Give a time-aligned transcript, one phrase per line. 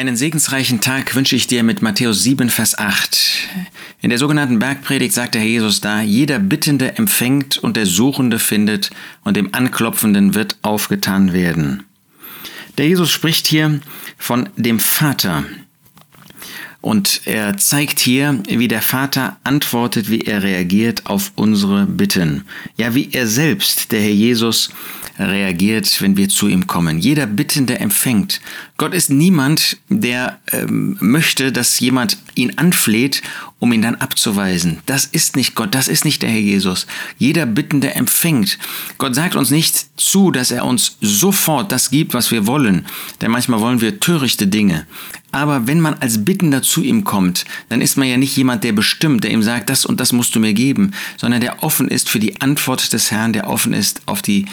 [0.00, 3.18] Einen segensreichen Tag wünsche ich dir mit Matthäus 7, Vers 8.
[4.00, 8.38] In der sogenannten Bergpredigt sagt der Herr Jesus da, jeder Bittende empfängt und der Suchende
[8.38, 8.88] findet
[9.24, 11.82] und dem Anklopfenden wird aufgetan werden.
[12.78, 13.80] Der Jesus spricht hier
[14.16, 15.44] von dem Vater.
[16.80, 22.44] Und er zeigt hier, wie der Vater antwortet, wie er reagiert auf unsere Bitten.
[22.76, 24.70] Ja, wie er selbst, der Herr Jesus,
[25.18, 26.98] reagiert, wenn wir zu ihm kommen.
[26.98, 28.40] Jeder Bittende empfängt.
[28.78, 33.20] Gott ist niemand, der ähm, möchte, dass jemand ihn anfleht,
[33.60, 34.78] um ihn dann abzuweisen.
[34.86, 36.86] Das ist nicht Gott, das ist nicht der Herr Jesus.
[37.18, 38.58] Jeder Bittende empfängt.
[38.98, 42.86] Gott sagt uns nicht zu, dass er uns sofort das gibt, was wir wollen,
[43.20, 44.86] denn manchmal wollen wir törichte Dinge.
[45.32, 48.72] Aber wenn man als Bittender zu ihm kommt, dann ist man ja nicht jemand, der
[48.72, 52.08] bestimmt, der ihm sagt, das und das musst du mir geben, sondern der offen ist
[52.08, 54.46] für die Antwort des Herrn, der offen ist auf die,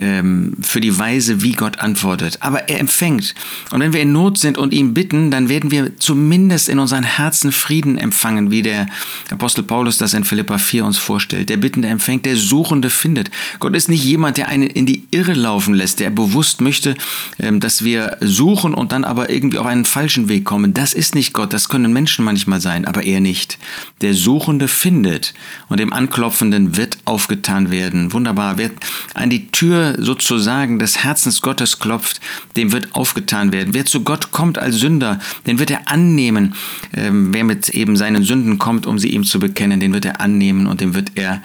[0.00, 2.38] ähm, für die Weise, wie Gott antwortet.
[2.40, 3.34] Aber er empfängt.
[3.70, 7.04] Und wenn wir in Not sind und ihn bitten, dann werden wir zumindest in unseren
[7.04, 8.86] Herzen Frieden empfangen, wie der
[9.30, 11.48] Apostel Paulus das in Philippa 4 uns vorstellt.
[11.48, 13.30] Der Bittende empfängt, der Suchende findet.
[13.60, 16.94] Gott ist nicht jemand, der einen in die Irre laufen lässt, der bewusst möchte,
[17.38, 20.72] ähm, dass wir suchen und dann aber irgendwie auf einen falschen falschen Weg kommen.
[20.72, 23.58] Das ist nicht Gott, das können Menschen manchmal sein, aber er nicht.
[24.02, 25.34] Der Suchende findet
[25.68, 28.12] und dem Anklopfenden wird aufgetan werden.
[28.12, 28.56] Wunderbar.
[28.56, 28.70] Wer
[29.14, 32.20] an die Tür sozusagen des Herzens Gottes klopft,
[32.56, 33.74] dem wird aufgetan werden.
[33.74, 36.54] Wer zu Gott kommt als Sünder, den wird er annehmen.
[36.94, 40.20] Ähm, wer mit eben seinen Sünden kommt, um sie ihm zu bekennen, den wird er
[40.20, 41.42] annehmen und dem wird er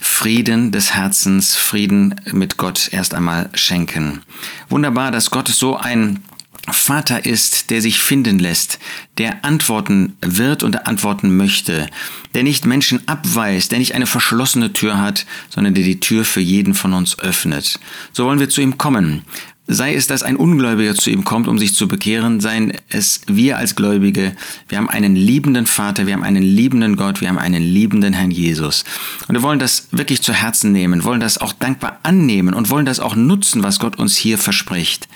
[0.00, 4.22] Frieden des Herzens, Frieden mit Gott erst einmal schenken.
[4.68, 6.20] Wunderbar, dass Gott so ein
[6.68, 8.80] Vater ist, der sich finden lässt,
[9.18, 11.88] der antworten wird und antworten möchte,
[12.34, 16.40] der nicht Menschen abweist, der nicht eine verschlossene Tür hat, sondern der die Tür für
[16.40, 17.78] jeden von uns öffnet.
[18.12, 19.22] So wollen wir zu ihm kommen.
[19.68, 23.58] Sei es, dass ein Ungläubiger zu ihm kommt, um sich zu bekehren, seien es wir
[23.58, 24.36] als Gläubige.
[24.68, 28.30] Wir haben einen liebenden Vater, wir haben einen liebenden Gott, wir haben einen liebenden Herrn
[28.30, 28.84] Jesus.
[29.26, 32.86] Und wir wollen das wirklich zu Herzen nehmen, wollen das auch dankbar annehmen und wollen
[32.86, 35.08] das auch nutzen, was Gott uns hier verspricht.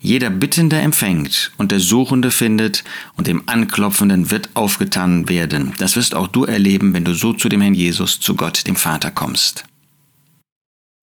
[0.00, 2.84] Jeder Bittende empfängt und der Suchende findet
[3.16, 5.74] und dem Anklopfenden wird aufgetan werden.
[5.78, 8.76] Das wirst auch du erleben, wenn du so zu dem Herrn Jesus, zu Gott, dem
[8.76, 9.67] Vater kommst.